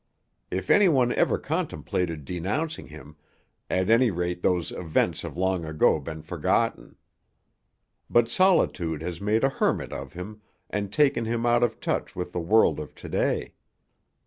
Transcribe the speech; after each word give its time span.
If 0.49 0.71
anyone 0.71 1.11
ever 1.11 1.37
contemplated 1.37 2.25
denouncing 2.25 2.87
him, 2.87 3.17
at 3.69 3.87
any 3.87 4.09
rate 4.09 4.41
those 4.41 4.71
events 4.71 5.21
have 5.21 5.37
long 5.37 5.63
ago 5.63 5.99
been 5.99 6.23
forgotten. 6.23 6.95
But 8.09 8.27
solitude 8.27 9.03
has 9.03 9.21
made 9.21 9.43
a 9.43 9.49
hermit 9.49 9.93
of 9.93 10.13
him 10.13 10.41
and 10.71 10.91
taken 10.91 11.25
him 11.25 11.45
out 11.45 11.61
of 11.61 11.79
touch 11.79 12.15
with 12.15 12.31
the 12.31 12.39
world 12.39 12.79
of 12.79 12.95
to 12.95 13.09
day. 13.09 13.53